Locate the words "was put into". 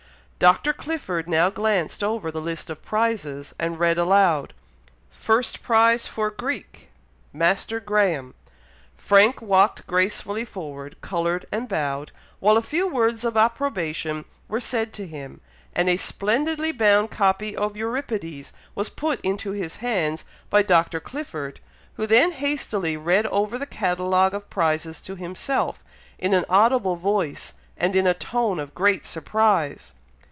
18.73-19.51